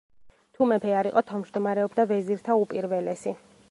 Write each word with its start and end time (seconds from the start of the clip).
თუ 0.57 0.67
მეფე 0.71 0.95
არ 1.01 1.11
იყო, 1.11 1.23
თავმჯდომარეობდა 1.33 2.09
„ვეზირთა 2.15 2.61
უპირველესი“. 2.67 3.41